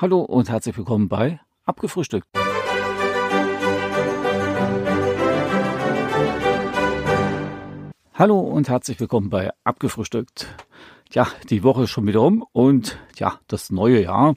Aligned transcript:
Hallo 0.00 0.20
und 0.22 0.48
herzlich 0.48 0.78
willkommen 0.78 1.10
bei 1.10 1.40
Abgefrühstückt. 1.66 2.26
Hallo 8.14 8.38
und 8.38 8.70
herzlich 8.70 8.98
willkommen 8.98 9.28
bei 9.28 9.50
Abgefrühstückt. 9.62 10.46
Ja, 11.12 11.26
die 11.50 11.62
Woche 11.62 11.82
ist 11.82 11.90
schon 11.90 12.06
wieder 12.06 12.22
um 12.22 12.46
und 12.52 12.98
ja, 13.16 13.40
das 13.46 13.68
neue 13.68 14.02
Jahr 14.02 14.36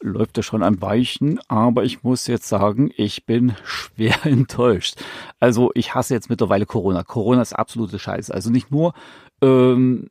läuft 0.00 0.38
ja 0.38 0.42
schon 0.42 0.62
am 0.62 0.80
Weichen, 0.80 1.38
aber 1.46 1.84
ich 1.84 2.02
muss 2.02 2.26
jetzt 2.26 2.48
sagen, 2.48 2.90
ich 2.96 3.26
bin 3.26 3.54
schwer 3.64 4.16
enttäuscht. 4.24 4.94
Also 5.38 5.72
ich 5.74 5.94
hasse 5.94 6.14
jetzt 6.14 6.30
mittlerweile 6.30 6.64
Corona. 6.64 7.02
Corona 7.02 7.42
ist 7.42 7.52
absolute 7.52 7.98
Scheiße. 7.98 8.32
Also 8.32 8.48
nicht 8.48 8.70
nur 8.70 8.94
ähm, 9.42 10.08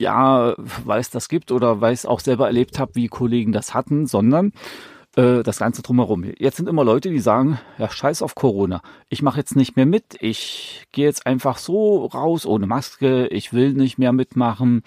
ja, 0.00 0.54
weil 0.56 1.00
es 1.00 1.10
das 1.10 1.28
gibt 1.28 1.52
oder 1.52 1.80
weil 1.80 1.92
ich 1.92 2.06
auch 2.06 2.20
selber 2.20 2.46
erlebt 2.46 2.78
habe, 2.78 2.94
wie 2.94 3.08
Kollegen 3.08 3.52
das 3.52 3.74
hatten, 3.74 4.06
sondern 4.06 4.52
äh, 5.14 5.42
das 5.42 5.58
Ganze 5.58 5.82
drumherum. 5.82 6.24
Jetzt 6.38 6.56
sind 6.56 6.70
immer 6.70 6.84
Leute, 6.84 7.10
die 7.10 7.18
sagen, 7.20 7.60
ja, 7.78 7.90
scheiß 7.90 8.22
auf 8.22 8.34
Corona. 8.34 8.80
Ich 9.10 9.20
mache 9.20 9.38
jetzt 9.38 9.56
nicht 9.56 9.76
mehr 9.76 9.84
mit. 9.84 10.16
Ich 10.20 10.86
gehe 10.92 11.04
jetzt 11.04 11.26
einfach 11.26 11.58
so 11.58 12.06
raus 12.06 12.46
ohne 12.46 12.66
Maske. 12.66 13.26
Ich 13.26 13.52
will 13.52 13.74
nicht 13.74 13.98
mehr 13.98 14.12
mitmachen. 14.12 14.84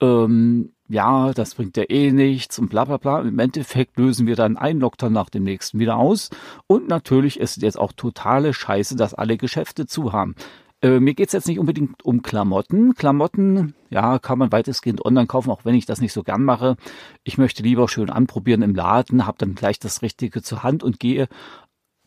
Ähm, 0.00 0.72
ja, 0.88 1.32
das 1.32 1.54
bringt 1.54 1.76
ja 1.76 1.84
eh 1.88 2.10
nichts 2.10 2.58
und 2.58 2.70
bla 2.70 2.84
bla 2.84 2.96
bla. 2.96 3.20
Im 3.20 3.38
Endeffekt 3.38 3.96
lösen 3.98 4.26
wir 4.26 4.34
dann 4.34 4.56
einen 4.56 4.80
Lockdown 4.80 5.12
nach 5.12 5.30
dem 5.30 5.44
nächsten 5.44 5.78
wieder 5.78 5.96
aus. 5.96 6.30
Und 6.66 6.88
natürlich 6.88 7.38
ist 7.38 7.56
es 7.56 7.62
jetzt 7.62 7.78
auch 7.78 7.92
totale 7.92 8.52
Scheiße, 8.52 8.96
dass 8.96 9.14
alle 9.14 9.36
Geschäfte 9.36 9.86
zu 9.86 10.12
haben. 10.12 10.34
Äh, 10.82 11.00
mir 11.00 11.14
geht's 11.14 11.32
jetzt 11.32 11.46
nicht 11.46 11.58
unbedingt 11.58 12.04
um 12.04 12.22
Klamotten. 12.22 12.94
Klamotten, 12.94 13.74
ja, 13.90 14.18
kann 14.18 14.38
man 14.38 14.50
weitestgehend 14.52 15.04
online 15.04 15.26
kaufen, 15.26 15.50
auch 15.50 15.64
wenn 15.64 15.74
ich 15.74 15.86
das 15.86 16.00
nicht 16.00 16.12
so 16.12 16.22
gern 16.22 16.42
mache. 16.42 16.76
Ich 17.22 17.38
möchte 17.38 17.62
lieber 17.62 17.88
schön 17.88 18.10
anprobieren 18.10 18.62
im 18.62 18.74
Laden, 18.74 19.26
habe 19.26 19.38
dann 19.38 19.54
gleich 19.54 19.78
das 19.78 20.02
Richtige 20.02 20.42
zur 20.42 20.62
Hand 20.62 20.82
und 20.82 20.98
gehe 20.98 21.28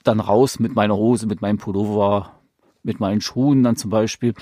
dann 0.03 0.19
raus 0.19 0.59
mit 0.59 0.75
meiner 0.75 0.95
Hose, 0.95 1.27
mit 1.27 1.41
meinem 1.41 1.57
Pullover, 1.57 2.31
mit 2.81 2.99
meinen 2.99 3.21
Schuhen 3.21 3.63
dann 3.63 3.75
zum 3.75 3.89
Beispiel. 3.89 4.33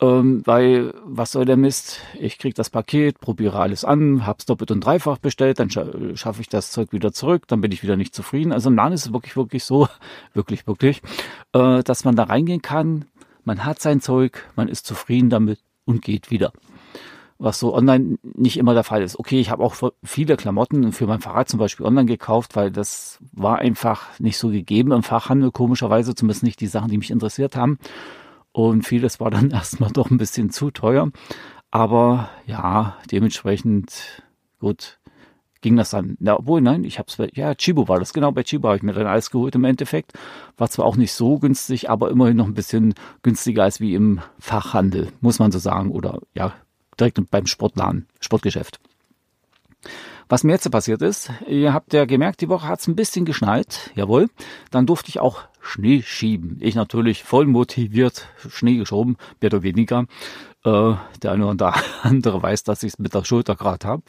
Ähm, 0.00 0.42
weil, 0.44 0.92
was 1.04 1.32
soll 1.32 1.46
der 1.46 1.56
Mist? 1.56 2.00
Ich 2.20 2.38
krieg 2.38 2.54
das 2.54 2.68
Paket, 2.68 3.20
probiere 3.20 3.60
alles 3.60 3.84
an, 3.84 4.26
hab's 4.26 4.44
doppelt 4.44 4.70
und 4.70 4.80
dreifach 4.80 5.18
bestellt, 5.18 5.58
dann 5.58 5.70
scha 5.70 5.86
schaffe 6.14 6.42
ich 6.42 6.48
das 6.48 6.70
Zeug 6.70 6.92
wieder 6.92 7.12
zurück, 7.12 7.44
dann 7.48 7.62
bin 7.62 7.72
ich 7.72 7.82
wieder 7.82 7.96
nicht 7.96 8.14
zufrieden. 8.14 8.52
Also 8.52 8.68
im 8.68 8.76
Laden 8.76 8.92
ist 8.92 9.06
es 9.06 9.12
wirklich, 9.12 9.36
wirklich 9.36 9.64
so, 9.64 9.88
wirklich, 10.34 10.66
wirklich, 10.66 11.00
äh, 11.52 11.82
dass 11.82 12.04
man 12.04 12.16
da 12.16 12.24
reingehen 12.24 12.60
kann, 12.60 13.06
man 13.46 13.64
hat 13.64 13.80
sein 13.80 14.00
Zeug, 14.00 14.44
man 14.56 14.68
ist 14.68 14.86
zufrieden 14.86 15.30
damit 15.30 15.60
und 15.84 16.02
geht 16.02 16.30
wieder. 16.30 16.52
Was 17.38 17.58
so 17.58 17.74
online 17.74 18.18
nicht 18.22 18.56
immer 18.56 18.74
der 18.74 18.82
Fall 18.82 19.02
ist. 19.02 19.18
Okay, 19.18 19.38
ich 19.38 19.50
habe 19.50 19.62
auch 19.62 19.76
viele 20.02 20.36
Klamotten 20.36 20.92
für 20.92 21.06
mein 21.06 21.20
Fahrrad 21.20 21.48
zum 21.48 21.58
Beispiel 21.58 21.86
online 21.86 22.06
gekauft, 22.06 22.56
weil 22.56 22.70
das 22.70 23.18
war 23.32 23.58
einfach 23.58 24.18
nicht 24.18 24.38
so 24.38 24.48
gegeben 24.48 24.92
im 24.92 25.02
Fachhandel, 25.02 25.52
komischerweise, 25.52 26.14
zumindest 26.14 26.42
nicht 26.42 26.60
die 26.60 26.66
Sachen, 26.66 26.90
die 26.90 26.98
mich 26.98 27.10
interessiert 27.10 27.56
haben. 27.56 27.78
Und 28.52 28.82
vieles 28.86 29.20
war 29.20 29.30
dann 29.30 29.50
erstmal 29.52 29.92
doch 29.92 30.10
ein 30.10 30.18
bisschen 30.18 30.50
zu 30.50 30.70
teuer. 30.70 31.10
Aber 31.70 32.30
ja, 32.46 32.96
dementsprechend 33.12 34.22
gut 34.58 34.98
ging 35.60 35.76
das 35.76 35.90
dann. 35.90 36.16
Ja, 36.20 36.38
obwohl, 36.38 36.60
nein, 36.60 36.84
ich 36.84 36.98
habe 36.98 37.08
es, 37.08 37.36
ja, 37.36 37.54
Chibo 37.54 37.88
war 37.88 37.98
das, 37.98 38.12
genau, 38.12 38.32
bei 38.32 38.42
Chibo 38.42 38.68
habe 38.68 38.76
ich 38.76 38.82
mir 38.82 38.92
dann 38.92 39.06
alles 39.06 39.30
geholt 39.30 39.54
im 39.54 39.64
Endeffekt. 39.64 40.12
War 40.56 40.70
zwar 40.70 40.84
auch 40.84 40.96
nicht 40.96 41.12
so 41.12 41.38
günstig, 41.38 41.90
aber 41.90 42.10
immerhin 42.10 42.36
noch 42.36 42.46
ein 42.46 42.54
bisschen 42.54 42.94
günstiger 43.22 43.64
als 43.64 43.80
wie 43.80 43.94
im 43.94 44.20
Fachhandel, 44.38 45.08
muss 45.20 45.38
man 45.38 45.52
so 45.52 45.58
sagen, 45.58 45.90
oder 45.90 46.20
ja, 46.34 46.52
direkt 46.98 47.18
beim 47.30 47.46
Sportladen, 47.46 48.06
Sportgeschäft. 48.20 48.80
Was 50.28 50.42
mir 50.42 50.52
jetzt 50.52 50.68
passiert 50.72 51.02
ist, 51.02 51.30
ihr 51.46 51.72
habt 51.72 51.92
ja 51.92 52.04
gemerkt, 52.04 52.40
die 52.40 52.48
Woche 52.48 52.66
hat 52.66 52.80
es 52.80 52.88
ein 52.88 52.96
bisschen 52.96 53.24
geschneit, 53.24 53.92
jawohl. 53.94 54.28
Dann 54.72 54.84
durfte 54.84 55.08
ich 55.08 55.20
auch 55.20 55.42
Schnee 55.60 56.02
schieben. 56.02 56.58
Ich 56.60 56.74
natürlich 56.74 57.22
voll 57.22 57.46
motiviert 57.46 58.26
Schnee 58.48 58.76
geschoben, 58.76 59.16
mehr 59.40 59.52
oder 59.52 59.62
weniger. 59.62 60.06
Äh, 60.64 60.94
der 61.22 61.30
eine 61.30 61.46
oder 61.46 61.74
andere 62.02 62.42
weiß, 62.42 62.64
dass 62.64 62.82
ich 62.82 62.94
es 62.94 62.98
mit 62.98 63.14
der 63.14 63.24
Schulter 63.24 63.54
gerade 63.54 63.86
habe. 63.86 64.02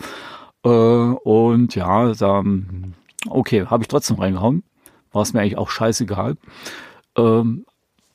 Äh, 0.68 0.70
und 0.70 1.76
ja, 1.76 2.14
da, 2.14 2.44
okay, 3.30 3.66
habe 3.66 3.84
ich 3.84 3.88
trotzdem 3.88 4.18
reingehauen. 4.18 4.64
War 5.14 5.22
es 5.22 5.34
mir 5.34 5.40
eigentlich 5.40 5.58
auch 5.58 5.70
scheißegal. 5.70 6.36
Ähm, 7.16 7.66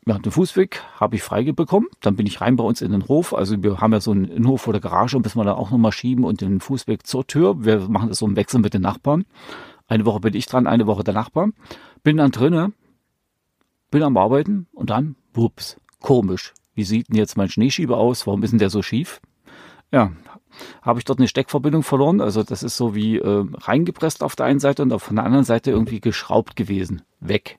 ja, 0.05 0.19
den 0.19 0.33
Fußweg 0.33 0.83
habe 1.01 1.17
ich 1.17 1.23
freigebekommen. 1.23 1.89
Dann 2.01 2.17
bin 2.17 2.27
ich 2.27 2.41
rein 2.41 2.57
bei 2.57 2.65
uns 2.65 2.83
in 2.83 2.93
den 2.93 3.09
Hof. 3.09 3.33
Also 3.35 3.63
wir 3.63 3.81
haben 3.81 3.93
ja 3.93 4.01
so 4.01 4.11
einen 4.11 4.27
Innenhof 4.27 4.63
vor 4.63 4.73
der 4.75 4.83
Garage 4.83 5.17
und 5.17 5.25
müssen 5.25 5.39
wir 5.39 5.45
da 5.45 5.55
auch 5.55 5.71
nochmal 5.71 5.93
schieben 5.93 6.25
und 6.25 6.41
den 6.41 6.61
Fußweg 6.61 7.07
zur 7.07 7.27
Tür. 7.27 7.65
Wir 7.65 7.89
machen 7.89 8.09
das 8.09 8.19
so 8.19 8.27
im 8.27 8.37
Wechsel 8.37 8.61
mit 8.61 8.75
den 8.75 8.83
Nachbarn. 8.83 9.25
Eine 9.87 10.05
Woche 10.05 10.21
bin 10.21 10.35
ich 10.35 10.47
dran, 10.47 10.67
eine 10.67 10.87
Woche 10.87 11.05
der 11.05 11.15
Nachbar. 11.15 11.51
Bin 12.03 12.17
dann 12.17 12.33
drinnen, 12.33 12.75
bin 13.91 14.03
am 14.03 14.17
Arbeiten 14.17 14.67
und 14.73 14.91
dann, 14.91 15.17
wups, 15.35 15.77
komisch. 16.01 16.53
Wie 16.75 16.85
sieht 16.85 17.09
denn 17.09 17.17
jetzt 17.17 17.37
mein 17.37 17.49
Schneeschieber 17.49 17.97
aus? 17.97 18.27
Warum 18.27 18.43
ist 18.43 18.51
denn 18.51 18.59
der 18.59 18.71
so 18.71 18.83
schief? 18.83 19.21
Ja, 19.93 20.11
habe 20.83 20.99
ich 20.99 21.05
dort 21.05 21.19
eine 21.19 21.29
Steckverbindung 21.29 21.83
verloren. 21.83 22.21
Also 22.21 22.43
das 22.43 22.63
ist 22.63 22.77
so 22.77 22.95
wie 22.95 23.19
äh, 23.19 23.45
reingepresst 23.55 24.23
auf 24.23 24.37
der 24.37 24.47
einen 24.47 24.61
Seite 24.61 24.83
und 24.83 24.93
auf 24.93 25.09
der 25.09 25.25
anderen 25.25 25.45
Seite 25.45 25.71
irgendwie 25.71 26.01
geschraubt 26.01 26.57
gewesen. 26.57 27.03
Weg. 27.21 27.59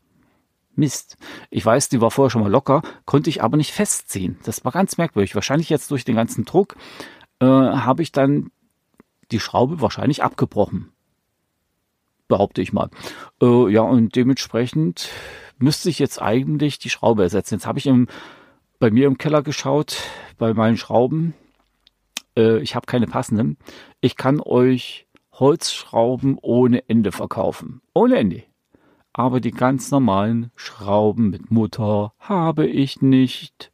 Mist. 0.75 1.17
Ich 1.51 1.63
weiß, 1.63 1.89
die 1.89 2.01
war 2.01 2.09
vorher 2.09 2.31
schon 2.31 2.41
mal 2.41 2.51
locker, 2.51 2.81
konnte 3.05 3.29
ich 3.29 3.43
aber 3.43 3.57
nicht 3.57 3.71
festziehen. 3.71 4.39
Das 4.43 4.65
war 4.65 4.71
ganz 4.71 4.97
merkwürdig. 4.97 5.35
Wahrscheinlich 5.35 5.69
jetzt 5.69 5.91
durch 5.91 6.03
den 6.03 6.15
ganzen 6.15 6.45
Druck 6.45 6.75
äh, 7.39 7.45
habe 7.45 8.01
ich 8.01 8.11
dann 8.11 8.49
die 9.31 9.39
Schraube 9.39 9.81
wahrscheinlich 9.81 10.23
abgebrochen. 10.23 10.89
Behaupte 12.27 12.61
ich 12.61 12.73
mal. 12.73 12.89
Äh, 13.41 13.71
ja, 13.71 13.81
und 13.81 14.15
dementsprechend 14.15 15.09
müsste 15.59 15.89
ich 15.89 15.99
jetzt 15.99 16.21
eigentlich 16.21 16.79
die 16.79 16.89
Schraube 16.89 17.21
ersetzen. 17.21 17.55
Jetzt 17.55 17.67
habe 17.67 17.77
ich 17.77 17.85
im, 17.85 18.07
bei 18.79 18.89
mir 18.89 19.05
im 19.05 19.19
Keller 19.19 19.43
geschaut, 19.43 19.97
bei 20.39 20.55
meinen 20.55 20.77
Schrauben 20.77 21.35
äh, 22.37 22.59
ich 22.59 22.75
habe 22.75 22.85
keine 22.85 23.07
passenden. 23.07 23.57
Ich 24.01 24.15
kann 24.15 24.39
euch 24.39 25.07
Holzschrauben 25.33 26.37
ohne 26.41 26.87
Ende 26.87 27.11
verkaufen. 27.11 27.81
Ohne 27.93 28.17
Ende. 28.17 28.43
Aber 29.13 29.39
die 29.39 29.51
ganz 29.51 29.91
normalen 29.91 30.51
Schrauben 30.55 31.29
mit 31.29 31.51
Mutter 31.51 32.13
habe 32.19 32.67
ich 32.67 33.01
nicht. 33.01 33.71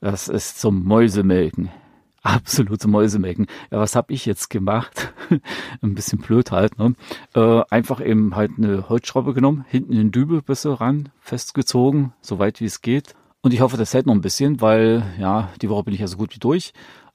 Das 0.00 0.28
ist 0.28 0.60
zum 0.60 0.84
Mäusemelken. 0.84 1.70
Absolut 2.22 2.80
zum 2.80 2.92
Mäusemelken. 2.92 3.46
Ja, 3.70 3.78
was 3.78 3.96
habe 3.96 4.12
ich 4.12 4.26
jetzt 4.26 4.48
gemacht? 4.50 5.12
Ein 5.82 5.94
bisschen 5.94 6.20
blöd 6.20 6.52
halt. 6.52 6.78
Ne? 6.78 6.94
Äh, 7.34 7.62
einfach 7.70 8.04
eben 8.04 8.36
halt 8.36 8.52
eine 8.58 8.88
Holzschraube 8.88 9.34
genommen, 9.34 9.64
hinten 9.68 9.92
den 9.92 10.12
Dübel 10.12 10.42
bis 10.42 10.64
ran, 10.66 11.08
festgezogen, 11.20 12.12
so 12.20 12.38
weit 12.38 12.60
wie 12.60 12.66
es 12.66 12.80
geht. 12.80 13.14
Und 13.40 13.52
ich 13.52 13.60
hoffe, 13.60 13.76
das 13.76 13.92
hält 13.92 14.06
noch 14.06 14.14
ein 14.14 14.20
bisschen, 14.20 14.60
weil 14.60 15.02
ja, 15.18 15.50
die 15.60 15.68
Woche 15.68 15.84
bin 15.84 15.94
ich 15.94 16.00
ja 16.00 16.06
so 16.06 16.16
gut 16.16 16.34
wie 16.34 16.38
durch. 16.38 16.72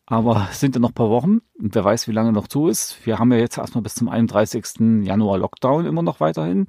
Aber 0.10 0.48
sind 0.54 0.74
ja 0.74 0.80
noch 0.80 0.92
ein 0.92 0.96
paar 0.96 1.10
Wochen 1.10 1.42
und 1.60 1.76
wer 1.76 1.84
weiß, 1.84 2.08
wie 2.08 2.14
lange 2.14 2.32
noch 2.32 2.48
zu 2.48 2.70
ist. 2.70 3.06
Wir 3.06 3.20
haben 3.20 3.32
ja 3.32 3.40
jetzt 3.40 3.58
erstmal 3.58 3.82
bis 3.82 3.96
zum 3.96 4.08
31. 4.08 5.06
Januar 5.06 5.38
Lockdown 5.38 5.86
immer 5.86 6.02
noch 6.02 6.22
weiterhin. 6.22 6.68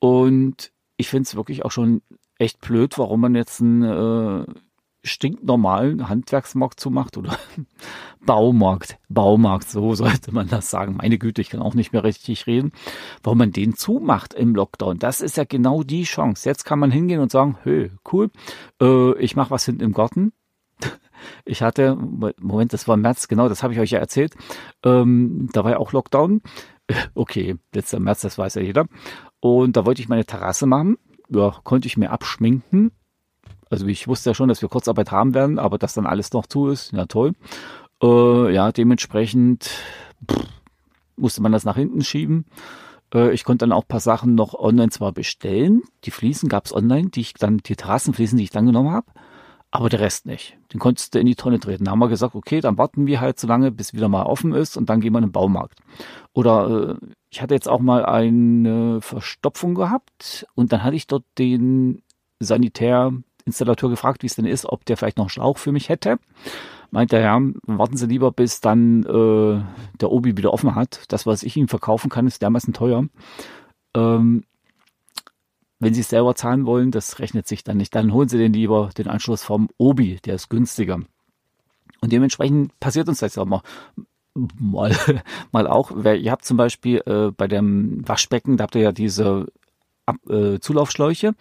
Und 0.00 0.72
ich 0.96 1.08
finde 1.08 1.24
es 1.24 1.36
wirklich 1.36 1.64
auch 1.64 1.70
schon 1.70 2.00
echt 2.38 2.60
blöd, 2.60 2.96
warum 2.98 3.20
man 3.20 3.34
jetzt 3.34 3.60
einen 3.60 3.82
äh, 3.82 4.46
stinknormalen 5.04 6.08
Handwerksmarkt 6.08 6.80
zumacht 6.80 7.18
oder 7.18 7.36
Baumarkt. 8.24 8.98
Baumarkt, 9.10 9.68
so 9.68 9.94
sollte 9.94 10.32
man 10.32 10.48
das 10.48 10.70
sagen. 10.70 10.96
Meine 10.96 11.18
Güte, 11.18 11.42
ich 11.42 11.50
kann 11.50 11.60
auch 11.60 11.74
nicht 11.74 11.92
mehr 11.92 12.04
richtig 12.04 12.46
reden. 12.46 12.72
Warum 13.22 13.36
man 13.36 13.52
den 13.52 13.76
zumacht 13.76 14.32
im 14.32 14.54
Lockdown, 14.54 14.98
das 14.98 15.20
ist 15.20 15.36
ja 15.36 15.44
genau 15.44 15.82
die 15.82 16.04
Chance. 16.04 16.48
Jetzt 16.48 16.64
kann 16.64 16.78
man 16.78 16.90
hingehen 16.90 17.20
und 17.20 17.30
sagen, 17.30 17.58
hey, 17.64 17.90
cool, 18.10 18.30
äh, 18.80 19.18
ich 19.18 19.36
mache 19.36 19.50
was 19.50 19.66
hinten 19.66 19.82
im 19.82 19.92
Garten 19.92 20.32
ich 21.44 21.62
hatte, 21.62 21.96
Moment, 21.96 22.72
das 22.72 22.88
war 22.88 22.96
März, 22.96 23.28
genau, 23.28 23.48
das 23.48 23.62
habe 23.62 23.72
ich 23.72 23.80
euch 23.80 23.90
ja 23.90 23.98
erzählt. 23.98 24.34
Ähm, 24.84 25.48
da 25.52 25.64
war 25.64 25.72
ja 25.72 25.78
auch 25.78 25.92
Lockdown. 25.92 26.42
Okay, 27.14 27.56
letzter 27.72 28.00
März, 28.00 28.20
das 28.20 28.36
weiß 28.36 28.56
ja 28.56 28.62
jeder. 28.62 28.86
Und 29.40 29.76
da 29.76 29.86
wollte 29.86 30.02
ich 30.02 30.08
meine 30.08 30.26
Terrasse 30.26 30.66
machen. 30.66 30.98
Ja, 31.30 31.56
konnte 31.64 31.86
ich 31.86 31.96
mir 31.96 32.10
abschminken. 32.10 32.90
Also 33.70 33.86
ich 33.86 34.08
wusste 34.08 34.30
ja 34.30 34.34
schon, 34.34 34.48
dass 34.48 34.60
wir 34.60 34.68
Kurzarbeit 34.68 35.10
haben 35.10 35.32
werden, 35.32 35.58
aber 35.58 35.78
dass 35.78 35.94
dann 35.94 36.04
alles 36.04 36.32
noch 36.32 36.46
zu 36.46 36.68
ist, 36.68 36.92
ja 36.92 37.06
toll. 37.06 37.32
Äh, 38.02 38.52
ja, 38.52 38.72
dementsprechend 38.72 39.70
pff, 40.30 40.46
musste 41.16 41.40
man 41.40 41.52
das 41.52 41.64
nach 41.64 41.76
hinten 41.76 42.02
schieben. 42.02 42.44
Äh, 43.14 43.32
ich 43.32 43.44
konnte 43.44 43.62
dann 43.62 43.72
auch 43.72 43.88
paar 43.88 44.00
Sachen 44.00 44.34
noch 44.34 44.52
online 44.52 44.90
zwar 44.90 45.12
bestellen. 45.12 45.82
Die 46.04 46.10
Fliesen 46.10 46.50
gab 46.50 46.66
es 46.66 46.74
online, 46.74 47.08
die 47.08 47.20
ich 47.20 47.34
dann, 47.34 47.58
die 47.58 47.76
Terrassenfliesen, 47.76 48.36
die 48.36 48.44
ich 48.44 48.50
dann 48.50 48.66
genommen 48.66 48.90
habe 48.90 49.06
aber 49.72 49.88
der 49.88 50.00
Rest 50.00 50.26
nicht. 50.26 50.58
Den 50.72 50.78
konntest 50.78 51.14
du 51.14 51.18
in 51.18 51.26
die 51.26 51.34
Tonne 51.34 51.58
treten. 51.58 51.84
Da 51.84 51.92
haben 51.92 51.98
wir 51.98 52.08
gesagt, 52.08 52.34
okay, 52.34 52.60
dann 52.60 52.76
warten 52.76 53.06
wir 53.06 53.22
halt 53.22 53.40
so 53.40 53.46
lange, 53.46 53.72
bis 53.72 53.94
wieder 53.94 54.08
mal 54.08 54.24
offen 54.24 54.52
ist 54.52 54.76
und 54.76 54.90
dann 54.90 55.00
gehen 55.00 55.14
wir 55.14 55.18
in 55.18 55.24
den 55.24 55.32
Baumarkt. 55.32 55.80
Oder 56.34 56.98
äh, 57.00 57.06
ich 57.30 57.40
hatte 57.40 57.54
jetzt 57.54 57.68
auch 57.68 57.80
mal 57.80 58.04
eine 58.04 59.00
Verstopfung 59.00 59.74
gehabt 59.74 60.46
und 60.54 60.72
dann 60.72 60.84
hatte 60.84 60.96
ich 60.96 61.06
dort 61.06 61.24
den 61.38 62.02
Sanitärinstallateur 62.38 63.88
gefragt, 63.88 64.22
wie 64.22 64.26
es 64.26 64.34
denn 64.36 64.44
ist, 64.44 64.66
ob 64.66 64.84
der 64.84 64.98
vielleicht 64.98 65.16
noch 65.16 65.24
einen 65.24 65.30
Schlauch 65.30 65.56
für 65.56 65.72
mich 65.72 65.88
hätte. 65.88 66.18
meint 66.90 67.10
der 67.10 67.22
Herr, 67.22 67.40
warten 67.66 67.96
Sie 67.96 68.06
lieber, 68.06 68.30
bis 68.30 68.60
dann 68.60 69.04
äh, 69.04 69.62
der 69.98 70.12
Obi 70.12 70.36
wieder 70.36 70.52
offen 70.52 70.74
hat. 70.74 71.04
Das, 71.08 71.24
was 71.24 71.42
ich 71.42 71.56
Ihnen 71.56 71.68
verkaufen 71.68 72.10
kann, 72.10 72.26
ist 72.26 72.42
dermaßen 72.42 72.74
teuer. 72.74 73.06
Ähm, 73.96 74.44
wenn 75.82 75.94
Sie 75.94 76.00
es 76.00 76.10
selber 76.10 76.34
zahlen 76.34 76.64
wollen, 76.64 76.92
das 76.92 77.18
rechnet 77.18 77.48
sich 77.48 77.64
dann 77.64 77.76
nicht. 77.76 77.94
Dann 77.94 78.12
holen 78.12 78.28
Sie 78.28 78.38
den 78.38 78.52
lieber 78.52 78.90
den 78.96 79.08
Anschluss 79.08 79.42
vom 79.42 79.68
Obi, 79.78 80.20
der 80.24 80.36
ist 80.36 80.48
günstiger. 80.48 81.00
Und 82.00 82.12
dementsprechend 82.12 82.78
passiert 82.78 83.08
uns 83.08 83.18
das 83.18 83.36
auch 83.36 83.46
mal 83.46 83.62
mal, 84.34 84.96
mal 85.52 85.66
auch. 85.66 85.90
Ihr 86.04 86.30
habt 86.30 86.44
zum 86.44 86.56
Beispiel 86.56 87.02
äh, 87.06 87.32
bei 87.32 87.48
dem 87.48 88.06
Waschbecken, 88.06 88.56
da 88.56 88.64
habt 88.64 88.74
ihr 88.76 88.82
ja 88.82 88.92
diese 88.92 89.46
Ab, 90.06 90.16
äh, 90.28 90.58
Zulaufschläuche. 90.60 91.34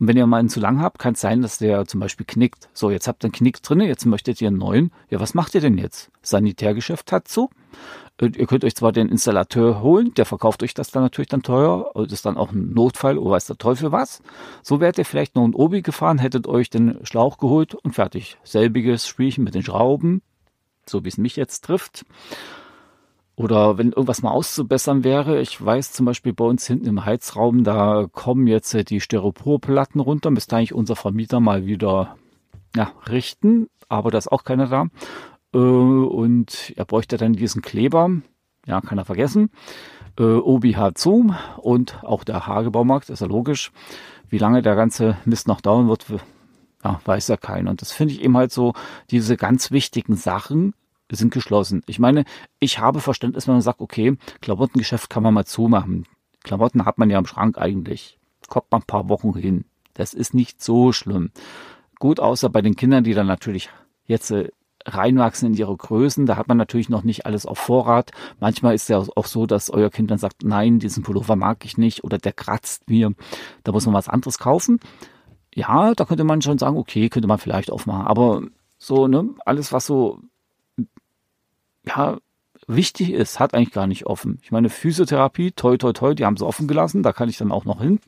Und 0.00 0.08
wenn 0.08 0.16
ihr 0.16 0.26
mal 0.26 0.38
einen 0.38 0.48
zu 0.48 0.58
lang 0.58 0.80
habt, 0.80 0.98
kann 0.98 1.14
es 1.14 1.20
sein, 1.20 1.40
dass 1.40 1.58
der 1.58 1.86
zum 1.86 2.00
Beispiel 2.00 2.26
knickt. 2.26 2.68
So, 2.72 2.90
jetzt 2.90 3.06
habt 3.06 3.24
ihr 3.24 3.26
einen 3.26 3.32
Knick 3.32 3.62
drin, 3.62 3.80
jetzt 3.80 4.06
möchtet 4.06 4.40
ihr 4.40 4.48
einen 4.48 4.58
neuen. 4.58 4.90
Ja, 5.08 5.20
was 5.20 5.34
macht 5.34 5.54
ihr 5.54 5.60
denn 5.60 5.78
jetzt? 5.78 6.10
Sanitärgeschäft 6.22 7.12
hat 7.12 7.28
so. 7.28 7.48
Äh, 8.20 8.30
ihr 8.36 8.46
könnt 8.46 8.64
euch 8.64 8.74
zwar 8.74 8.92
den 8.92 9.08
Installateur 9.08 9.80
holen, 9.80 10.14
der 10.14 10.24
verkauft 10.24 10.62
euch 10.62 10.74
das 10.74 10.90
dann 10.90 11.02
natürlich 11.02 11.28
dann 11.28 11.42
teuer, 11.42 11.90
das 11.94 12.12
ist 12.12 12.26
dann 12.26 12.36
auch 12.36 12.52
ein 12.52 12.72
Notfall 12.72 13.18
oder 13.18 13.32
weiß 13.32 13.46
der 13.46 13.58
Teufel 13.58 13.92
was. 13.92 14.22
So 14.62 14.80
wärt 14.80 14.98
ihr 14.98 15.04
vielleicht 15.04 15.34
noch 15.34 15.44
ein 15.44 15.54
Obi 15.54 15.82
gefahren, 15.82 16.18
hättet 16.18 16.46
euch 16.46 16.70
den 16.70 16.98
Schlauch 17.04 17.38
geholt 17.38 17.74
und 17.74 17.92
fertig. 17.92 18.38
Selbiges 18.44 19.06
Spielchen 19.06 19.44
mit 19.44 19.54
den 19.54 19.62
Schrauben, 19.62 20.22
so 20.86 21.04
wie 21.04 21.08
es 21.08 21.18
mich 21.18 21.36
jetzt 21.36 21.64
trifft. 21.64 22.04
Oder 23.36 23.78
wenn 23.78 23.88
irgendwas 23.88 24.22
mal 24.22 24.30
auszubessern 24.30 25.02
wäre, 25.02 25.40
ich 25.40 25.62
weiß 25.62 25.90
zum 25.90 26.06
Beispiel 26.06 26.32
bei 26.32 26.44
uns 26.44 26.68
hinten 26.68 26.86
im 26.86 27.04
Heizraum, 27.04 27.64
da 27.64 28.06
kommen 28.12 28.46
jetzt 28.46 28.72
die 28.90 29.00
Styroporplatten 29.00 30.00
runter, 30.00 30.30
müsste 30.30 30.56
eigentlich 30.56 30.72
unser 30.72 30.94
Vermieter 30.94 31.40
mal 31.40 31.66
wieder 31.66 32.16
ja, 32.76 32.92
richten, 33.08 33.68
aber 33.88 34.12
da 34.12 34.18
ist 34.18 34.30
auch 34.30 34.44
keiner 34.44 34.68
da. 34.68 34.86
Äh, 35.54 35.58
und 35.58 36.72
er 36.76 36.84
bräuchte 36.84 37.16
dann 37.16 37.32
diesen 37.32 37.62
Kleber, 37.62 38.10
ja, 38.66 38.80
kann 38.80 38.98
er 38.98 39.04
vergessen. 39.04 39.50
Äh, 40.18 40.74
hat 40.74 40.98
zu 40.98 41.34
und 41.58 42.02
auch 42.04 42.24
der 42.24 42.46
Hagebaumarkt, 42.46 43.10
ist 43.10 43.20
ja 43.20 43.26
logisch. 43.26 43.72
Wie 44.28 44.38
lange 44.38 44.62
der 44.62 44.76
ganze 44.76 45.16
Mist 45.24 45.48
noch 45.48 45.60
dauern 45.60 45.88
wird, 45.88 46.06
ja, 46.84 47.00
weiß 47.04 47.28
ja 47.28 47.36
keiner. 47.36 47.70
Und 47.70 47.80
das 47.80 47.92
finde 47.92 48.14
ich 48.14 48.22
eben 48.22 48.36
halt 48.36 48.52
so, 48.52 48.74
diese 49.10 49.36
ganz 49.36 49.70
wichtigen 49.70 50.16
Sachen, 50.16 50.74
sind 51.10 51.32
geschlossen. 51.32 51.82
Ich 51.86 51.98
meine, 51.98 52.24
ich 52.58 52.78
habe 52.78 53.00
Verständnis, 53.00 53.46
wenn 53.46 53.54
man 53.54 53.62
sagt, 53.62 53.80
okay, 53.80 54.16
Klamottengeschäft 54.40 55.10
kann 55.10 55.22
man 55.22 55.34
mal 55.34 55.44
zumachen. 55.44 56.06
Klamotten 56.42 56.84
hat 56.84 56.98
man 56.98 57.10
ja 57.10 57.18
im 57.18 57.26
Schrank 57.26 57.58
eigentlich. 57.58 58.18
Kommt 58.48 58.70
man 58.70 58.82
ein 58.82 58.86
paar 58.86 59.08
Wochen 59.08 59.34
hin. 59.34 59.64
Das 59.94 60.12
ist 60.12 60.34
nicht 60.34 60.62
so 60.62 60.92
schlimm. 60.92 61.30
Gut, 61.98 62.20
außer 62.20 62.50
bei 62.50 62.62
den 62.62 62.76
Kindern, 62.76 63.04
die 63.04 63.14
dann 63.14 63.26
natürlich 63.26 63.70
jetzt 64.06 64.30
äh, 64.30 64.50
reinwachsen 64.86 65.48
in 65.48 65.54
ihre 65.54 65.76
Größen. 65.76 66.26
Da 66.26 66.36
hat 66.36 66.48
man 66.48 66.56
natürlich 66.56 66.88
noch 66.88 67.04
nicht 67.04 67.26
alles 67.26 67.46
auf 67.46 67.58
Vorrat. 67.58 68.10
Manchmal 68.40 68.74
ist 68.74 68.88
ja 68.88 69.02
auch 69.16 69.26
so, 69.26 69.46
dass 69.46 69.70
euer 69.70 69.90
Kind 69.90 70.10
dann 70.10 70.18
sagt, 70.18 70.44
nein, 70.44 70.78
diesen 70.78 71.02
Pullover 71.02 71.36
mag 71.36 71.64
ich 71.64 71.78
nicht 71.78 72.04
oder 72.04 72.18
der 72.18 72.32
kratzt 72.32 72.88
mir. 72.88 73.12
Da 73.62 73.72
muss 73.72 73.86
man 73.86 73.94
was 73.94 74.08
anderes 74.08 74.38
kaufen. 74.38 74.80
Ja, 75.54 75.94
da 75.94 76.04
könnte 76.04 76.24
man 76.24 76.42
schon 76.42 76.58
sagen, 76.58 76.76
okay, 76.76 77.08
könnte 77.08 77.28
man 77.28 77.38
vielleicht 77.38 77.70
aufmachen. 77.70 78.06
Aber 78.06 78.42
so, 78.78 79.06
ne, 79.06 79.30
alles, 79.44 79.72
was 79.72 79.86
so 79.86 80.20
ja, 81.86 82.18
wichtig 82.66 83.12
ist, 83.12 83.40
hat 83.40 83.54
eigentlich 83.54 83.72
gar 83.72 83.86
nicht 83.86 84.06
offen. 84.06 84.38
Ich 84.42 84.50
meine, 84.50 84.68
Physiotherapie, 84.68 85.52
toi, 85.52 85.76
toi, 85.76 85.92
toi, 85.92 86.14
die 86.14 86.24
haben 86.24 86.36
sie 86.36 86.46
offen 86.46 86.66
gelassen, 86.66 87.02
da 87.02 87.12
kann 87.12 87.28
ich 87.28 87.36
dann 87.36 87.52
auch 87.52 87.64
noch 87.64 87.80
hin. 87.80 88.00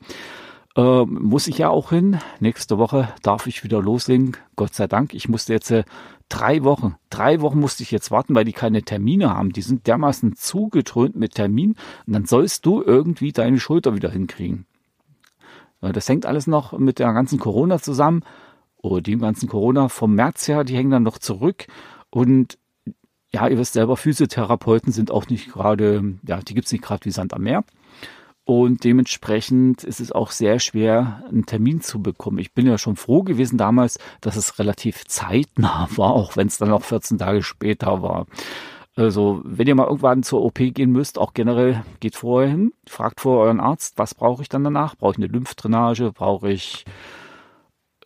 Äh, 0.77 1.05
muss 1.05 1.47
ich 1.47 1.57
ja 1.57 1.69
auch 1.69 1.89
hin. 1.89 2.19
Nächste 2.39 2.77
Woche 2.77 3.09
darf 3.23 3.47
ich 3.47 3.63
wieder 3.63 3.81
loslegen. 3.81 4.37
Gott 4.55 4.75
sei 4.75 4.85
Dank. 4.87 5.15
Ich 5.15 5.27
musste 5.27 5.53
jetzt 5.53 5.71
äh, 5.71 5.83
drei 6.29 6.63
Wochen, 6.63 6.95
drei 7.09 7.41
Wochen 7.41 7.59
musste 7.59 7.81
ich 7.81 7.89
jetzt 7.89 8.11
warten, 8.11 8.35
weil 8.35 8.45
die 8.45 8.53
keine 8.53 8.83
Termine 8.83 9.33
haben. 9.33 9.51
Die 9.51 9.63
sind 9.63 9.87
dermaßen 9.87 10.35
zugetrönt 10.35 11.15
mit 11.15 11.33
Termin. 11.33 11.75
Und 12.05 12.13
dann 12.13 12.25
sollst 12.25 12.67
du 12.67 12.83
irgendwie 12.83 13.31
deine 13.31 13.59
Schulter 13.59 13.95
wieder 13.95 14.11
hinkriegen. 14.11 14.67
Äh, 15.81 15.93
das 15.93 16.07
hängt 16.07 16.27
alles 16.27 16.45
noch 16.45 16.77
mit 16.77 16.99
der 16.99 17.11
ganzen 17.11 17.39
Corona 17.39 17.79
zusammen. 17.79 18.21
Oder 18.77 18.95
oh, 18.97 18.99
dem 18.99 19.19
ganzen 19.19 19.49
Corona 19.49 19.89
vom 19.89 20.13
März 20.13 20.47
her, 20.47 20.63
die 20.63 20.75
hängen 20.77 20.91
dann 20.91 21.03
noch 21.03 21.17
zurück. 21.17 21.65
Und 22.11 22.59
ja, 23.31 23.47
ihr 23.47 23.57
wisst 23.57 23.73
selber, 23.73 23.97
Physiotherapeuten 23.97 24.93
sind 24.93 25.09
auch 25.09 25.27
nicht 25.27 25.51
gerade, 25.51 26.19
ja, 26.25 26.39
die 26.39 26.53
gibt's 26.53 26.71
nicht 26.71 26.83
gerade 26.83 27.03
wie 27.05 27.11
Sand 27.11 27.33
am 27.33 27.41
Meer. 27.41 27.63
Und 28.47 28.85
dementsprechend 28.85 29.83
ist 29.83 29.99
es 29.99 30.13
auch 30.13 30.31
sehr 30.31 30.59
schwer, 30.59 31.21
einen 31.27 31.45
Termin 31.45 31.81
zu 31.81 32.01
bekommen. 32.01 32.37
Ich 32.37 32.53
bin 32.53 32.65
ja 32.65 32.77
schon 32.77 32.95
froh 32.95 33.21
gewesen 33.21 33.57
damals, 33.57 33.99
dass 34.21 34.37
es 34.37 34.57
relativ 34.57 35.03
zeitnah 35.05 35.89
war, 35.97 36.13
auch 36.13 36.37
wenn 36.37 36.47
es 36.47 36.57
dann 36.57 36.69
noch 36.69 36.81
14 36.81 37.17
Tage 37.17 37.43
später 37.43 38.01
war. 38.01 38.25
Also, 38.95 39.41
wenn 39.43 39.67
ihr 39.67 39.75
mal 39.75 39.87
irgendwann 39.87 40.23
zur 40.23 40.43
OP 40.43 40.59
gehen 40.59 40.93
müsst, 40.93 41.17
auch 41.17 41.33
generell 41.33 41.83
geht 41.99 42.15
vorher 42.15 42.49
hin, 42.49 42.71
fragt 42.87 43.19
vor 43.19 43.41
euren 43.41 43.59
Arzt, 43.59 43.97
was 43.97 44.15
brauche 44.15 44.43
ich 44.43 44.47
dann 44.47 44.63
danach? 44.63 44.95
Brauche 44.95 45.11
ich 45.11 45.17
eine 45.17 45.27
Lymphdrainage? 45.27 46.13
Brauche 46.13 46.49
ich 46.49 46.85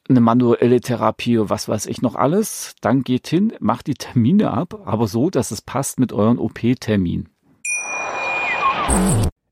eine 0.09 0.21
manuelle 0.21 0.81
Therapie, 0.81 1.37
was 1.39 1.69
weiß 1.69 1.85
ich 1.85 2.01
noch 2.01 2.15
alles. 2.15 2.73
Dann 2.81 3.03
geht 3.03 3.27
hin, 3.27 3.53
macht 3.59 3.85
die 3.85 3.93
Termine 3.93 4.49
ab, 4.49 4.81
aber 4.85 5.05
so, 5.05 5.29
dass 5.29 5.51
es 5.51 5.61
passt 5.61 5.99
mit 5.99 6.11
euren 6.11 6.39
OP-Termin. 6.39 7.29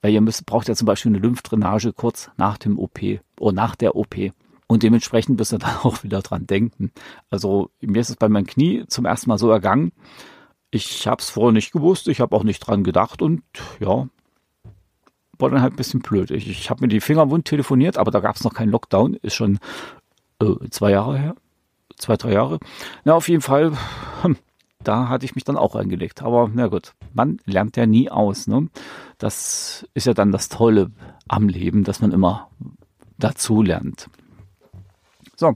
Weil 0.00 0.12
ihr 0.12 0.20
müsst, 0.20 0.46
braucht 0.46 0.68
ja 0.68 0.74
zum 0.74 0.86
Beispiel 0.86 1.10
eine 1.10 1.18
Lymphdrainage 1.18 1.92
kurz 1.92 2.30
nach 2.36 2.58
dem 2.58 2.78
OP 2.78 3.00
oder 3.38 3.52
nach 3.52 3.74
der 3.74 3.96
OP. 3.96 4.16
Und 4.66 4.82
dementsprechend 4.82 5.38
müsst 5.38 5.52
ihr 5.52 5.58
dann 5.58 5.76
auch 5.82 6.02
wieder 6.02 6.22
dran 6.22 6.46
denken. 6.46 6.92
Also 7.30 7.70
mir 7.80 8.00
ist 8.00 8.10
es 8.10 8.16
bei 8.16 8.28
meinem 8.28 8.46
Knie 8.46 8.84
zum 8.86 9.06
ersten 9.06 9.28
Mal 9.28 9.38
so 9.38 9.50
ergangen. 9.50 9.92
Ich 10.70 11.06
habe 11.08 11.20
es 11.20 11.30
vorher 11.30 11.52
nicht 11.52 11.72
gewusst, 11.72 12.08
ich 12.08 12.20
habe 12.20 12.36
auch 12.36 12.44
nicht 12.44 12.60
dran 12.60 12.84
gedacht 12.84 13.22
und 13.22 13.42
ja, 13.80 14.06
war 15.38 15.50
dann 15.50 15.62
halt 15.62 15.72
ein 15.72 15.76
bisschen 15.76 16.00
blöd. 16.00 16.30
Ich, 16.30 16.48
ich 16.48 16.68
habe 16.68 16.82
mir 16.82 16.88
die 16.88 17.00
Finger 17.00 17.30
wund 17.30 17.46
telefoniert, 17.46 17.96
aber 17.96 18.10
da 18.10 18.20
gab 18.20 18.36
es 18.36 18.44
noch 18.44 18.54
keinen 18.54 18.70
Lockdown. 18.70 19.14
Ist 19.14 19.34
schon 19.34 19.58
äh, 20.42 20.68
zwei 20.70 20.90
Jahre 20.90 21.18
her. 21.18 21.34
Zwei, 21.96 22.16
drei 22.16 22.32
Jahre. 22.32 22.58
Na, 23.04 23.14
auf 23.14 23.28
jeden 23.28 23.40
Fall, 23.40 23.72
hm, 24.22 24.36
da 24.82 25.08
hatte 25.08 25.24
ich 25.24 25.34
mich 25.34 25.44
dann 25.44 25.56
auch 25.56 25.74
eingelegt. 25.74 26.22
Aber 26.22 26.50
na 26.52 26.68
gut, 26.68 26.94
man 27.12 27.38
lernt 27.44 27.76
ja 27.76 27.86
nie 27.86 28.10
aus. 28.10 28.46
Ne? 28.46 28.68
Das 29.18 29.86
ist 29.94 30.06
ja 30.06 30.14
dann 30.14 30.32
das 30.32 30.48
Tolle 30.48 30.90
am 31.26 31.48
Leben, 31.48 31.84
dass 31.84 32.00
man 32.00 32.12
immer 32.12 32.48
dazu 33.18 33.62
lernt. 33.62 34.08
So, 35.36 35.54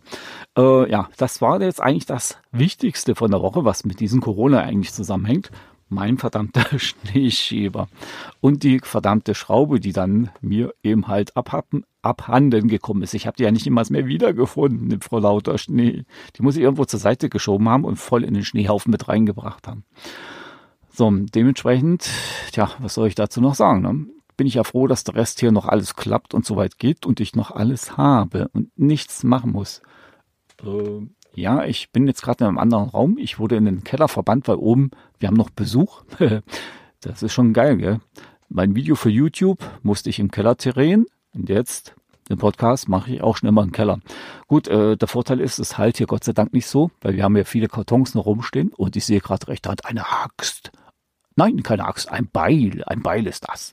äh, 0.57 0.91
ja, 0.91 1.09
das 1.17 1.41
war 1.41 1.61
jetzt 1.61 1.81
eigentlich 1.81 2.07
das 2.07 2.38
Wichtigste 2.52 3.17
von 3.17 3.31
der 3.33 3.43
Woche, 3.43 3.64
was 3.64 3.85
mit 3.85 3.99
diesem 3.99 4.21
Corona 4.21 4.61
eigentlich 4.61 4.93
zusammenhängt 4.93 5.50
mein 5.93 6.19
verdammter 6.19 6.67
Schneeschieber 6.79 7.89
und 8.41 8.63
die 8.63 8.81
verdammte 8.81 9.35
Schraube, 9.35 9.79
die 9.79 9.93
dann 9.93 10.31
mir 10.41 10.75
eben 10.83 11.09
halt 11.09 11.37
abhappen, 11.37 11.85
abhanden 12.03 12.69
gekommen 12.69 13.03
ist. 13.03 13.15
Ich 13.15 13.27
habe 13.27 13.37
die 13.37 13.45
ja 13.45 13.53
nicht 13.53 13.67
immer 13.67 13.83
mehr 13.91 14.07
wiedergefunden 14.07 15.01
vor 15.01 15.21
lauter 15.21 15.59
Schnee. 15.59 16.05
Die 16.37 16.43
muss 16.43 16.57
ich 16.57 16.63
irgendwo 16.63 16.85
zur 16.85 17.01
Seite 17.01 17.29
geschoben 17.29 17.69
haben 17.69 17.85
und 17.85 17.97
voll 17.97 18.25
in 18.25 18.35
den 18.35 18.45
Schneehaufen 18.45 18.91
mit 18.91 19.09
reingebracht 19.09 19.69
haben. 19.69 19.85
So, 20.91 21.11
dementsprechend, 21.11 22.09
tja, 22.53 22.71
was 22.79 22.95
soll 22.95 23.09
ich 23.09 23.15
dazu 23.15 23.41
noch 23.41 23.55
sagen? 23.55 23.81
Ne? 23.81 24.07
Bin 24.37 24.47
ich 24.47 24.55
ja 24.55 24.65
froh, 24.65 24.87
dass 24.87 25.05
der 25.05 25.15
Rest 25.15 25.41
hier 25.41 25.53
noch 25.53 25.67
alles 25.67 25.97
klappt 25.97 26.35
und 26.35 26.45
soweit 26.45 26.79
geht 26.79 27.07
und 27.07 27.21
ich 27.21 27.35
noch 27.35 27.51
alles 27.51 27.97
habe 27.97 28.49
und 28.53 28.77
nichts 28.79 29.25
machen 29.25 29.53
muss. 29.53 29.81
Äh, 30.63 31.07
ja, 31.35 31.65
ich 31.65 31.91
bin 31.91 32.07
jetzt 32.07 32.23
gerade 32.23 32.45
in 32.45 32.49
einem 32.49 32.59
anderen 32.59 32.89
Raum. 32.89 33.17
Ich 33.19 33.39
wurde 33.39 33.57
in 33.57 33.65
den 33.65 33.85
Keller 33.85 34.09
verbannt, 34.09 34.49
weil 34.49 34.57
oben, 34.57 34.91
wir 35.19 35.29
haben 35.29 35.37
noch 35.37 35.51
Besuch. 35.51 36.03
das 37.01 37.23
ist 37.23 37.33
schon 37.33 37.53
geil, 37.53 37.77
gell? 37.77 38.01
Mein 38.49 38.75
Video 38.75 38.97
für 38.97 39.09
YouTube 39.09 39.59
musste 39.83 40.11
ich 40.11 40.19
im 40.19 40.31
Keller 40.31 40.55
drehen 40.55 41.07
und 41.33 41.49
jetzt 41.49 41.95
den 42.29 42.39
Podcast 42.39 42.89
mache 42.89 43.12
ich 43.12 43.23
auch 43.23 43.37
schon 43.37 43.49
immer 43.49 43.62
im 43.62 43.73
Keller. 43.73 44.01
Gut, 44.47 44.69
äh, 44.69 44.97
der 44.97 45.09
Vorteil 45.09 45.41
ist, 45.41 45.59
es 45.59 45.79
halt 45.79 45.97
hier 45.97 46.07
Gott 46.07 46.25
sei 46.25 46.33
Dank 46.33 46.53
nicht 46.53 46.67
so, 46.67 46.91
weil 47.01 47.15
wir 47.15 47.25
haben 47.25 47.37
ja 47.37 47.45
viele 47.45 47.69
Kartons 47.69 48.15
noch 48.15 48.27
rumstehen 48.27 48.73
und 48.75 48.95
ich 48.97 49.05
sehe 49.05 49.21
gerade 49.21 49.49
recht 49.49 49.67
Hand 49.67 49.87
eine 49.87 50.07
Axt. 50.07 50.71
Nein, 51.35 51.62
keine 51.62 51.87
Axt, 51.87 52.11
ein 52.11 52.29
Beil. 52.31 52.85
Ein 52.87 53.03
Beil 53.03 53.27
ist 53.27 53.49
das. 53.49 53.73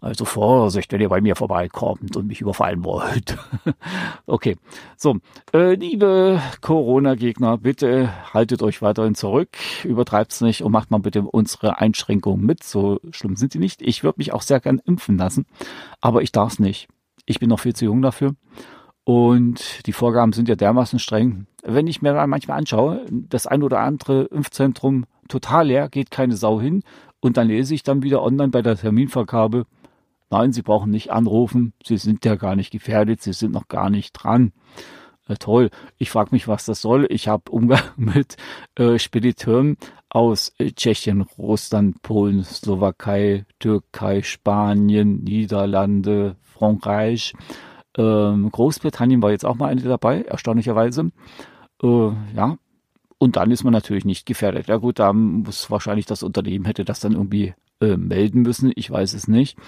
Also 0.00 0.24
Vorsicht, 0.24 0.92
wenn 0.92 1.00
ihr 1.00 1.08
bei 1.08 1.20
mir 1.20 1.34
vorbeikommt 1.34 2.16
und 2.16 2.26
mich 2.26 2.40
überfallen 2.40 2.84
wollt. 2.84 3.36
okay, 4.26 4.56
so, 4.96 5.16
äh, 5.52 5.74
liebe 5.74 6.40
Corona-Gegner, 6.60 7.58
bitte 7.58 8.10
haltet 8.32 8.62
euch 8.62 8.80
weiterhin 8.80 9.14
zurück, 9.14 9.56
übertreibt's 9.84 10.40
nicht 10.40 10.62
und 10.62 10.72
macht 10.72 10.90
mal 10.90 10.98
bitte 10.98 11.22
unsere 11.22 11.78
Einschränkungen 11.78 12.46
mit. 12.46 12.62
So 12.62 13.00
schlimm 13.10 13.36
sind 13.36 13.54
die 13.54 13.58
nicht. 13.58 13.82
Ich 13.82 14.04
würde 14.04 14.18
mich 14.18 14.32
auch 14.32 14.42
sehr 14.42 14.60
gern 14.60 14.80
impfen 14.84 15.18
lassen, 15.18 15.46
aber 16.00 16.22
ich 16.22 16.32
darf's 16.32 16.58
nicht. 16.58 16.88
Ich 17.26 17.40
bin 17.40 17.48
noch 17.48 17.60
viel 17.60 17.74
zu 17.74 17.84
jung 17.84 18.00
dafür. 18.00 18.34
Und 19.04 19.86
die 19.86 19.94
Vorgaben 19.94 20.34
sind 20.34 20.48
ja 20.48 20.54
dermaßen 20.54 20.98
streng. 20.98 21.46
Wenn 21.64 21.86
ich 21.86 22.02
mir 22.02 22.12
dann 22.12 22.28
manchmal 22.28 22.58
anschaue, 22.58 23.06
das 23.10 23.46
ein 23.46 23.62
oder 23.62 23.80
andere 23.80 24.24
Impfzentrum 24.24 25.06
total 25.28 25.68
leer, 25.68 25.88
geht 25.88 26.10
keine 26.10 26.36
Sau 26.36 26.60
hin. 26.60 26.82
Und 27.20 27.36
dann 27.36 27.48
lese 27.48 27.74
ich 27.74 27.82
dann 27.82 28.02
wieder 28.02 28.22
online 28.22 28.50
bei 28.50 28.60
der 28.60 28.76
Terminvergabe, 28.76 29.64
nein, 30.30 30.52
Sie 30.52 30.62
brauchen 30.62 30.90
nicht 30.90 31.10
anrufen, 31.10 31.72
Sie 31.84 31.96
sind 31.96 32.24
ja 32.24 32.36
gar 32.36 32.56
nicht 32.56 32.70
gefährdet, 32.70 33.22
Sie 33.22 33.32
sind 33.32 33.52
noch 33.52 33.68
gar 33.68 33.90
nicht 33.90 34.12
dran. 34.12 34.52
Äh, 35.28 35.36
toll. 35.36 35.70
Ich 35.98 36.10
frage 36.10 36.30
mich, 36.32 36.48
was 36.48 36.64
das 36.64 36.80
soll. 36.80 37.06
Ich 37.10 37.28
habe 37.28 37.50
Umgang 37.50 37.82
mit 37.96 38.36
äh, 38.76 38.98
Spediteuren 38.98 39.76
aus 40.08 40.52
äh, 40.58 40.72
Tschechien, 40.72 41.22
Russland, 41.36 42.02
Polen, 42.02 42.42
Slowakei, 42.42 43.44
Türkei, 43.58 44.22
Spanien, 44.22 45.22
Niederlande, 45.24 46.36
Frankreich. 46.42 47.34
Ähm, 47.96 48.50
Großbritannien 48.50 49.22
war 49.22 49.30
jetzt 49.30 49.44
auch 49.44 49.56
mal 49.56 49.68
eine 49.68 49.82
dabei, 49.82 50.22
erstaunlicherweise. 50.22 51.10
Äh, 51.82 52.10
ja, 52.34 52.56
und 53.18 53.36
dann 53.36 53.50
ist 53.50 53.64
man 53.64 53.72
natürlich 53.72 54.04
nicht 54.04 54.26
gefährdet. 54.26 54.68
Ja 54.68 54.76
gut, 54.76 54.98
da 54.98 55.12
muss 55.12 55.70
wahrscheinlich 55.70 56.06
das 56.06 56.22
Unternehmen 56.22 56.64
hätte 56.64 56.84
das 56.84 57.00
dann 57.00 57.12
irgendwie 57.12 57.54
äh, 57.80 57.96
melden 57.96 58.42
müssen. 58.42 58.72
Ich 58.74 58.90
weiß 58.90 59.12
es 59.14 59.28
nicht. 59.28 59.58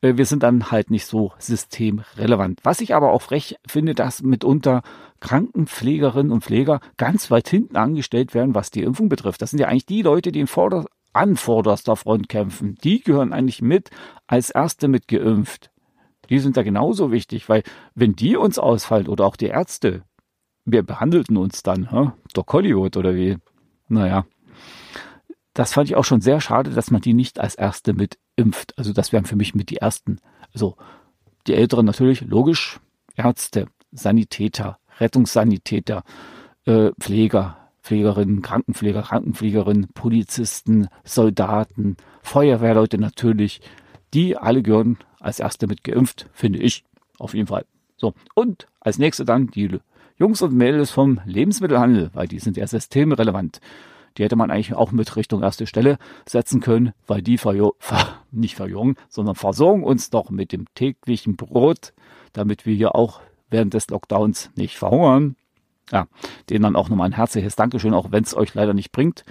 Äh, 0.00 0.16
wir 0.16 0.26
sind 0.26 0.42
dann 0.42 0.70
halt 0.70 0.90
nicht 0.90 1.06
so 1.06 1.32
systemrelevant. 1.38 2.60
Was 2.62 2.80
ich 2.80 2.94
aber 2.94 3.12
auch 3.12 3.22
frech 3.22 3.56
finde, 3.66 3.94
dass 3.94 4.22
mitunter 4.22 4.82
Krankenpflegerinnen 5.20 6.32
und 6.32 6.44
Pfleger 6.44 6.80
ganz 6.96 7.30
weit 7.30 7.48
hinten 7.48 7.76
angestellt 7.76 8.34
werden, 8.34 8.54
was 8.54 8.70
die 8.70 8.82
Impfung 8.82 9.08
betrifft. 9.08 9.42
Das 9.42 9.50
sind 9.50 9.60
ja 9.60 9.68
eigentlich 9.68 9.86
die 9.86 10.02
Leute, 10.02 10.32
die 10.32 10.40
in 10.40 10.46
Vorder 10.46 10.86
an 11.12 11.36
vorderster 11.36 11.96
Front 11.96 12.28
kämpfen. 12.28 12.76
Die 12.84 13.00
gehören 13.00 13.32
eigentlich 13.32 13.62
mit 13.62 13.90
als 14.26 14.50
Erste 14.50 14.86
mit 14.86 15.08
geimpft. 15.08 15.70
Die 16.28 16.38
sind 16.40 16.56
da 16.56 16.62
genauso 16.62 17.10
wichtig, 17.10 17.48
weil 17.48 17.62
wenn 17.94 18.14
die 18.14 18.36
uns 18.36 18.58
ausfallen 18.58 19.08
oder 19.08 19.24
auch 19.24 19.36
die 19.36 19.46
Ärzte, 19.46 20.02
wer 20.66 20.82
behandelten 20.82 21.36
uns 21.38 21.62
dann? 21.62 21.90
Hä? 21.90 22.10
Doc 22.34 22.52
Hollywood 22.52 22.96
oder 22.96 23.14
wie? 23.14 23.38
Naja. 23.88 24.26
Das 25.54 25.72
fand 25.72 25.88
ich 25.88 25.96
auch 25.96 26.04
schon 26.04 26.20
sehr 26.20 26.40
schade, 26.40 26.70
dass 26.70 26.90
man 26.90 27.00
die 27.00 27.14
nicht 27.14 27.40
als 27.40 27.54
Erste 27.54 27.94
mit 27.94 28.18
impft. 28.34 28.76
Also 28.76 28.92
das 28.92 29.12
wären 29.12 29.24
für 29.24 29.36
mich 29.36 29.54
mit 29.54 29.70
die 29.70 29.78
Ersten. 29.78 30.18
Also 30.52 30.76
die 31.46 31.54
Älteren 31.54 31.86
natürlich, 31.86 32.20
logisch, 32.22 32.80
Ärzte, 33.14 33.66
Sanitäter, 33.92 34.78
Rettungssanitäter, 34.98 36.02
äh, 36.66 36.90
Pfleger, 37.00 37.56
Pflegerinnen, 37.82 38.42
Krankenpfleger, 38.42 39.02
Krankenpflegerinnen, 39.02 39.88
Polizisten, 39.94 40.88
Soldaten, 41.04 41.96
Feuerwehrleute 42.22 42.98
natürlich. 42.98 43.60
Die 44.12 44.36
alle 44.36 44.62
gehören 44.62 44.98
als 45.20 45.40
Erste 45.40 45.66
mit 45.66 45.84
geimpft, 45.84 46.28
finde 46.32 46.58
ich. 46.58 46.84
Auf 47.18 47.32
jeden 47.32 47.46
Fall. 47.46 47.64
So. 47.96 48.14
Und 48.34 48.66
als 48.80 48.98
nächste 48.98 49.24
dann 49.24 49.46
die 49.46 49.78
Jungs 50.18 50.40
und 50.42 50.54
Mädels 50.54 50.90
vom 50.90 51.20
Lebensmittelhandel, 51.24 52.10
weil 52.14 52.26
die 52.26 52.38
sind 52.38 52.56
ja 52.56 52.66
systemrelevant. 52.66 53.60
Die 54.16 54.24
hätte 54.24 54.36
man 54.36 54.50
eigentlich 54.50 54.74
auch 54.74 54.92
mit 54.92 55.14
Richtung 55.16 55.42
erste 55.42 55.66
Stelle 55.66 55.98
setzen 56.26 56.60
können, 56.60 56.92
weil 57.06 57.20
die 57.20 57.36
verjo 57.36 57.74
ver 57.78 58.20
nicht 58.30 58.56
verjungen, 58.56 58.96
sondern 59.08 59.34
versorgen 59.34 59.84
uns 59.84 60.08
doch 60.08 60.30
mit 60.30 60.52
dem 60.52 60.66
täglichen 60.74 61.36
Brot, 61.36 61.92
damit 62.32 62.64
wir 62.64 62.74
hier 62.74 62.94
auch 62.94 63.20
während 63.50 63.74
des 63.74 63.88
Lockdowns 63.90 64.50
nicht 64.56 64.76
verhungern. 64.78 65.36
Ja, 65.92 66.08
denen 66.50 66.62
dann 66.62 66.76
auch 66.76 66.88
nochmal 66.88 67.08
ein 67.08 67.12
herzliches 67.12 67.54
Dankeschön, 67.54 67.94
auch 67.94 68.10
wenn 68.10 68.24
es 68.24 68.36
euch 68.36 68.54
leider 68.54 68.74
nicht 68.74 68.90
bringt. 68.90 69.24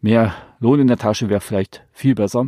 Mehr 0.00 0.34
Lohn 0.60 0.80
in 0.80 0.86
der 0.86 0.96
Tasche 0.96 1.28
wäre 1.28 1.40
vielleicht 1.40 1.82
viel 1.92 2.14
besser 2.14 2.46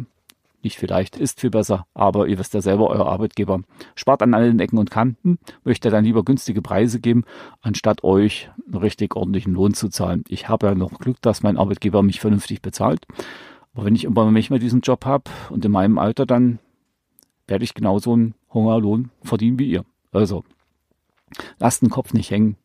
nicht 0.64 0.79
vielleicht, 0.79 1.17
ist 1.17 1.40
viel 1.40 1.50
besser, 1.50 1.87
aber 1.95 2.26
ihr 2.26 2.38
wisst 2.38 2.55
ja 2.55 2.61
selber, 2.61 2.88
euer 2.90 3.07
Arbeitgeber 3.07 3.61
spart 3.95 4.23
an 4.23 4.35
allen 4.35 4.61
Ecken 4.61 4.79
und 4.79 4.90
Kanten, 4.90 5.38
möchte 5.64 5.90
dann 5.90 6.05
lieber 6.05 6.25
günstige 6.25 6.62
Preise 6.62 7.00
geben, 7.00 7.25
anstatt 7.61 8.05
euch 8.05 8.50
einen 8.67 8.76
richtig 8.76 9.17
ordentlichen 9.17 9.55
Lohn 9.55 9.75
zu 9.75 9.88
zahlen. 9.88 10.25
Ich 10.29 10.49
habe 10.49 10.69
ja 10.69 10.75
noch 10.75 10.99
Glück, 10.99 11.21
dass 11.23 11.43
mein 11.43 11.57
Arbeitgeber 11.57 12.02
mich 12.02 12.21
vernünftig 12.21 12.62
bezahlt. 12.62 13.07
Aber 13.73 13.85
wenn 13.85 13.95
ich 13.95 14.05
irgendwann 14.05 14.33
mehr 14.33 14.59
diesen 14.59 14.81
Job 14.81 15.05
habe 15.05 15.31
und 15.50 15.64
in 15.64 15.73
meinem 15.73 15.99
Alter, 15.99 16.26
dann 16.26 16.59
werde 17.47 17.64
ich 17.64 17.75
genauso 17.75 18.12
einen 18.12 18.35
Hungerlohn 18.52 19.11
verdienen 19.23 19.59
wie 19.59 19.71
ihr. 19.71 19.85
Also, 20.12 20.45
lasst 21.59 21.83
den 21.83 21.90
Kopf 21.90 22.12
nicht 22.12 22.31
hängen, 22.31 22.57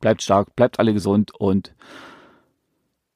bleibt 0.00 0.22
stark, 0.22 0.56
bleibt 0.56 0.78
alle 0.78 0.92
gesund 0.92 1.34
und 1.34 1.74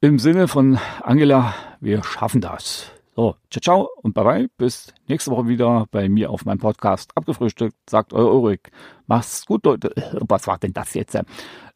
im 0.02 0.18
Sinne 0.18 0.48
von 0.48 0.78
Angela, 1.02 1.54
wir 1.80 2.02
schaffen 2.02 2.40
das. 2.40 2.90
So, 3.20 3.36
ciao, 3.50 3.60
ciao 3.60 3.88
und 4.00 4.14
bye 4.14 4.24
bye. 4.24 4.48
Bis 4.56 4.94
nächste 5.06 5.30
Woche 5.30 5.46
wieder 5.46 5.86
bei 5.90 6.08
mir 6.08 6.30
auf 6.30 6.46
meinem 6.46 6.58
Podcast 6.58 7.14
abgefrühstückt. 7.14 7.76
Sagt 7.86 8.14
euer 8.14 8.32
Ulrich. 8.32 8.62
Macht's 9.06 9.44
gut, 9.44 9.66
Leute. 9.66 9.92
Was 10.26 10.46
war 10.46 10.56
denn 10.56 10.72
das 10.72 10.94
jetzt? 10.94 11.18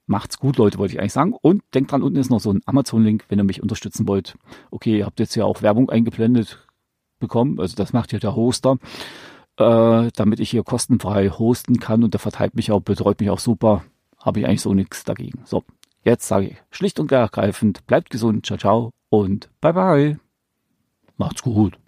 Macht's 0.07 0.39
gut, 0.39 0.57
Leute, 0.57 0.79
wollte 0.79 0.95
ich 0.95 1.01
eigentlich 1.01 1.13
sagen. 1.13 1.35
Und 1.39 1.63
denkt 1.75 1.93
dran, 1.93 2.03
unten 2.03 2.19
ist 2.19 2.31
noch 2.31 2.41
so 2.41 2.51
ein 2.51 2.63
Amazon-Link, 2.65 3.27
wenn 3.29 3.39
ihr 3.39 3.45
mich 3.45 3.63
unterstützen 3.63 4.09
wollt. 4.09 4.39
Okay, 4.71 5.01
ihr 5.01 5.05
habt 5.05 5.21
jetzt 5.21 5.35
ja 5.35 5.45
auch 5.45 5.61
Werbung 5.61 5.91
eingeblendet 5.91 6.67
bekommen. 7.19 7.61
Also 7.61 7.77
das 7.77 7.93
macht 7.93 8.15
ja 8.15 8.19
der 8.19 8.35
Hoster, 8.35 8.79
äh, 9.59 10.09
damit 10.17 10.41
ich 10.41 10.49
hier 10.49 10.63
kostenfrei 10.63 11.29
hosten 11.29 11.79
kann. 11.79 12.05
Und 12.05 12.15
der 12.15 12.21
verteilt 12.21 12.55
mich 12.55 12.73
auch, 12.73 12.81
betreut 12.81 13.21
mich 13.21 13.29
auch 13.29 13.39
super. 13.39 13.85
Habe 14.19 14.41
ich 14.41 14.47
eigentlich 14.47 14.63
so 14.63 14.73
nichts 14.73 15.05
dagegen. 15.05 15.43
So, 15.45 15.63
jetzt 16.05 16.27
sage 16.27 16.47
ich 16.47 16.57
schlicht 16.71 16.99
und 17.01 17.13
ergreifend, 17.13 17.87
bleibt 17.87 18.09
gesund, 18.09 18.47
ciao, 18.47 18.57
ciao 18.57 18.91
und 19.11 19.51
bye 19.61 19.75
bye. 19.75 20.24
Macht's 21.17 21.43
gut. 21.43 21.79